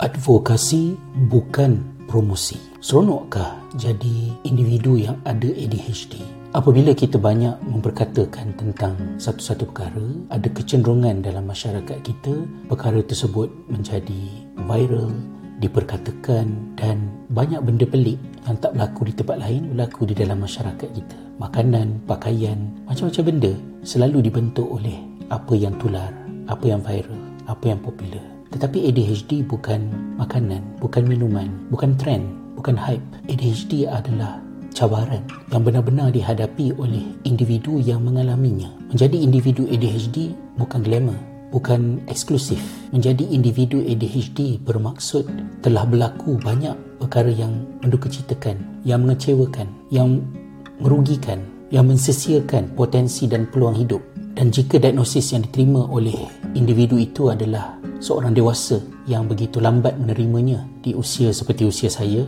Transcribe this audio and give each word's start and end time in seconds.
Advokasi 0.00 0.96
bukan 1.28 1.76
promosi. 2.08 2.56
Seronokkah 2.80 3.60
jadi 3.76 4.32
individu 4.48 4.96
yang 4.96 5.20
ada 5.28 5.44
ADHD? 5.44 6.24
Apabila 6.56 6.96
kita 6.96 7.20
banyak 7.20 7.60
memperkatakan 7.68 8.56
tentang 8.56 8.96
satu-satu 9.20 9.68
perkara, 9.68 10.08
ada 10.32 10.48
kecenderungan 10.48 11.20
dalam 11.20 11.44
masyarakat 11.44 12.00
kita 12.00 12.32
perkara 12.72 13.04
tersebut 13.04 13.52
menjadi 13.68 14.24
viral, 14.64 15.12
diperkatakan 15.60 16.48
dan 16.80 17.12
banyak 17.28 17.60
benda 17.60 17.84
pelik 17.84 18.16
yang 18.48 18.56
tak 18.56 18.72
berlaku 18.72 19.04
di 19.04 19.12
tempat 19.12 19.36
lain 19.36 19.76
berlaku 19.76 20.08
di 20.08 20.16
dalam 20.16 20.40
masyarakat 20.40 20.88
kita. 20.96 21.18
Makanan, 21.36 22.08
pakaian, 22.08 22.72
macam-macam 22.88 23.36
benda 23.36 23.52
selalu 23.84 24.32
dibentuk 24.32 24.64
oleh 24.64 24.96
apa 25.28 25.52
yang 25.52 25.76
tular, 25.76 26.08
apa 26.48 26.64
yang 26.64 26.80
viral, 26.80 27.20
apa 27.44 27.64
yang 27.68 27.84
popular. 27.84 28.29
Tetapi 28.50 28.90
ADHD 28.90 29.46
bukan 29.46 29.88
makanan, 30.18 30.62
bukan 30.82 31.06
minuman, 31.06 31.48
bukan 31.70 31.94
trend, 31.94 32.26
bukan 32.58 32.74
hype. 32.74 33.02
ADHD 33.30 33.86
adalah 33.86 34.42
cabaran 34.74 35.22
yang 35.50 35.62
benar-benar 35.66 36.14
dihadapi 36.14 36.74
oleh 36.78 37.02
individu 37.26 37.78
yang 37.78 38.02
mengalaminya. 38.02 38.70
Menjadi 38.90 39.16
individu 39.18 39.66
ADHD 39.70 40.34
bukan 40.58 40.82
glamour, 40.82 41.18
bukan 41.54 42.02
eksklusif. 42.06 42.58
Menjadi 42.94 43.26
individu 43.26 43.82
ADHD 43.82 44.62
bermaksud 44.62 45.26
telah 45.62 45.86
berlaku 45.86 46.38
banyak 46.38 46.74
perkara 47.02 47.30
yang 47.30 47.66
mendukacitakan, 47.82 48.82
yang 48.86 49.02
mengecewakan, 49.06 49.66
yang 49.90 50.22
merugikan, 50.78 51.42
yang 51.70 51.86
mensesiakan 51.86 52.70
potensi 52.74 53.26
dan 53.30 53.46
peluang 53.50 53.78
hidup. 53.78 54.02
Dan 54.30 54.54
jika 54.54 54.78
diagnosis 54.78 55.34
yang 55.34 55.42
diterima 55.42 55.90
oleh 55.90 56.16
individu 56.54 56.96
itu 56.96 57.28
adalah 57.28 57.79
seorang 58.00 58.32
dewasa 58.32 58.80
yang 59.04 59.28
begitu 59.28 59.60
lambat 59.60 59.94
menerimanya 60.00 60.64
di 60.80 60.96
usia 60.96 61.30
seperti 61.30 61.68
usia 61.68 61.92
saya 61.92 62.24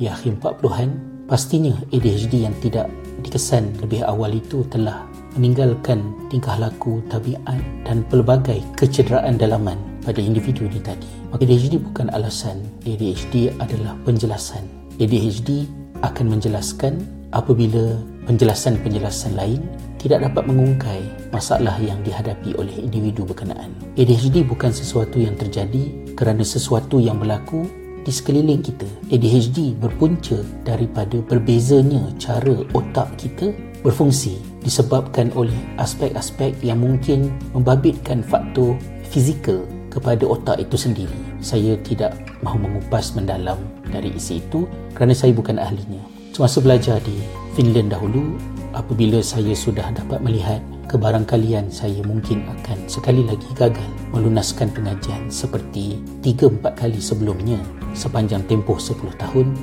di 0.00 0.08
akhir 0.08 0.40
40-an 0.40 0.90
pastinya 1.28 1.76
ADHD 1.92 2.48
yang 2.48 2.56
tidak 2.64 2.88
dikesan 3.22 3.76
lebih 3.84 4.02
awal 4.08 4.32
itu 4.32 4.64
telah 4.72 5.04
meninggalkan 5.38 6.02
tingkah 6.32 6.58
laku, 6.58 6.98
tabiat 7.06 7.60
dan 7.86 8.02
pelbagai 8.10 8.58
kecederaan 8.74 9.38
dalaman 9.38 9.78
pada 10.02 10.18
individu 10.18 10.66
ini 10.66 10.80
tadi. 10.82 11.06
Maka 11.30 11.46
ADHD 11.46 11.78
bukan 11.78 12.10
alasan, 12.10 12.64
ADHD 12.82 13.54
adalah 13.62 13.94
penjelasan. 14.02 14.66
ADHD 14.98 15.68
akan 16.02 16.26
menjelaskan 16.34 17.06
apabila 17.30 18.00
penjelasan-penjelasan 18.30 19.34
lain 19.34 19.58
tidak 19.98 20.22
dapat 20.30 20.46
mengungkai 20.46 21.02
masalah 21.34 21.74
yang 21.82 21.98
dihadapi 22.06 22.54
oleh 22.54 22.70
individu 22.78 23.26
berkenaan. 23.26 23.74
ADHD 23.98 24.46
bukan 24.46 24.70
sesuatu 24.70 25.18
yang 25.18 25.34
terjadi 25.34 26.14
kerana 26.14 26.46
sesuatu 26.46 27.02
yang 27.02 27.18
berlaku 27.18 27.66
di 28.06 28.14
sekeliling 28.14 28.62
kita. 28.62 28.86
ADHD 29.10 29.74
berpunca 29.74 30.38
daripada 30.62 31.18
berbezanya 31.26 32.06
cara 32.22 32.54
otak 32.70 33.18
kita 33.18 33.50
berfungsi 33.82 34.38
disebabkan 34.62 35.34
oleh 35.34 35.56
aspek-aspek 35.82 36.54
yang 36.62 36.78
mungkin 36.78 37.34
membabitkan 37.50 38.22
faktor 38.22 38.78
fizikal 39.10 39.66
kepada 39.90 40.22
otak 40.22 40.62
itu 40.62 40.78
sendiri. 40.78 41.18
Saya 41.42 41.74
tidak 41.82 42.14
mahu 42.46 42.62
mengupas 42.62 43.10
mendalam 43.18 43.58
dari 43.90 44.14
isi 44.14 44.38
itu 44.38 44.70
kerana 44.94 45.18
saya 45.18 45.34
bukan 45.34 45.58
ahlinya. 45.58 46.19
Semasa 46.30 46.62
belajar 46.62 47.02
di 47.02 47.18
Finland 47.58 47.90
dahulu, 47.90 48.38
apabila 48.70 49.18
saya 49.18 49.50
sudah 49.50 49.90
dapat 49.90 50.22
melihat 50.22 50.62
kebarangkalian 50.86 51.66
saya 51.74 52.06
mungkin 52.06 52.46
akan 52.46 52.86
sekali 52.86 53.26
lagi 53.26 53.50
gagal 53.58 53.90
melunaskan 54.14 54.70
pengajian 54.70 55.26
seperti 55.26 55.98
3-4 56.22 56.62
kali 56.78 57.02
sebelumnya. 57.02 57.58
Sepanjang 57.98 58.46
tempoh 58.46 58.78
10 58.78 59.10
tahun 59.18 59.58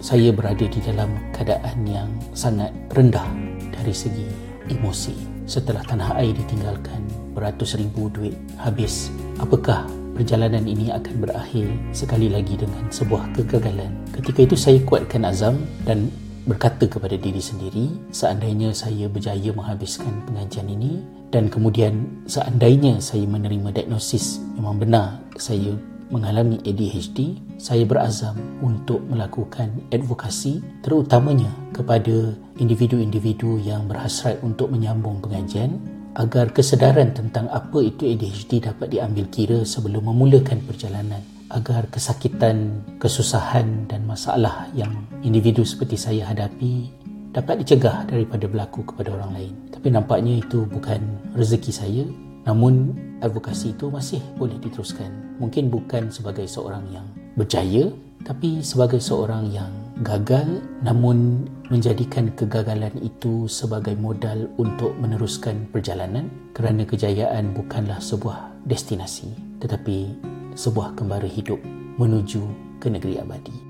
saya 0.00 0.32
berada 0.32 0.64
di 0.64 0.80
dalam 0.80 1.12
keadaan 1.36 1.84
yang 1.84 2.08
sangat 2.32 2.72
rendah 2.96 3.28
dari 3.76 3.92
segi 3.92 4.24
emosi. 4.72 5.44
Setelah 5.44 5.84
tanah 5.84 6.16
air 6.16 6.32
ditinggalkan 6.32 7.04
beratus 7.36 7.76
ribu 7.76 8.08
duit 8.08 8.34
habis. 8.56 9.12
Apakah 9.36 9.84
perjalanan 10.16 10.64
ini 10.64 10.88
akan 10.88 11.14
berakhir 11.20 11.68
sekali 11.92 12.32
lagi 12.32 12.56
dengan 12.56 12.88
sebuah 12.88 13.36
kegagalan. 13.36 13.92
Ketika 14.16 14.48
itu 14.48 14.56
saya 14.56 14.80
kuatkan 14.88 15.28
azam 15.28 15.60
dan 15.84 16.08
berkata 16.46 16.86
kepada 16.86 17.18
diri 17.18 17.42
sendiri 17.42 17.90
seandainya 18.14 18.70
saya 18.70 19.10
berjaya 19.10 19.50
menghabiskan 19.50 20.22
pengajian 20.30 20.70
ini 20.70 21.02
dan 21.34 21.50
kemudian 21.50 22.06
seandainya 22.30 23.02
saya 23.02 23.26
menerima 23.26 23.74
diagnosis 23.74 24.38
memang 24.54 24.78
benar 24.78 25.18
saya 25.42 25.74
mengalami 26.06 26.62
ADHD 26.62 27.42
saya 27.58 27.82
berazam 27.82 28.38
untuk 28.62 29.02
melakukan 29.10 29.74
advokasi 29.90 30.62
terutamanya 30.86 31.50
kepada 31.74 32.30
individu-individu 32.62 33.58
yang 33.66 33.90
berhasrat 33.90 34.38
untuk 34.46 34.70
menyambung 34.70 35.18
pengajian 35.18 35.82
agar 36.16 36.48
kesedaran 36.48 37.12
tentang 37.12 37.44
apa 37.52 37.76
itu 37.84 38.08
ADHD 38.08 38.64
dapat 38.64 38.88
diambil 38.88 39.28
kira 39.28 39.60
sebelum 39.68 40.08
memulakan 40.08 40.64
perjalanan 40.64 41.20
agar 41.52 41.86
kesakitan, 41.92 42.82
kesusahan 42.96 43.84
dan 43.86 44.08
masalah 44.08 44.66
yang 44.72 44.90
individu 45.20 45.62
seperti 45.62 46.00
saya 46.00 46.26
hadapi 46.32 46.88
dapat 47.36 47.62
dicegah 47.62 48.08
daripada 48.08 48.48
berlaku 48.48 48.80
kepada 48.88 49.12
orang 49.12 49.36
lain. 49.36 49.54
Tapi 49.68 49.92
nampaknya 49.92 50.40
itu 50.40 50.64
bukan 50.64 51.04
rezeki 51.36 51.72
saya, 51.72 52.04
namun 52.48 52.96
advokasi 53.20 53.76
itu 53.76 53.92
masih 53.92 54.24
boleh 54.40 54.56
diteruskan. 54.56 55.12
Mungkin 55.36 55.68
bukan 55.68 56.08
sebagai 56.08 56.48
seorang 56.48 56.88
yang 56.88 57.04
berjaya, 57.36 57.92
tapi 58.24 58.64
sebagai 58.64 59.04
seorang 59.04 59.52
yang 59.52 59.70
gagal 60.04 60.60
namun 60.84 61.48
menjadikan 61.72 62.28
kegagalan 62.36 62.92
itu 63.00 63.48
sebagai 63.48 63.96
modal 63.96 64.44
untuk 64.60 64.92
meneruskan 65.00 65.64
perjalanan 65.72 66.28
kerana 66.52 66.84
kejayaan 66.84 67.56
bukanlah 67.56 67.96
sebuah 67.96 68.52
destinasi 68.68 69.32
tetapi 69.64 70.12
sebuah 70.52 71.00
kembara 71.00 71.28
hidup 71.28 71.60
menuju 71.96 72.44
ke 72.76 72.92
negeri 72.92 73.16
abadi. 73.24 73.65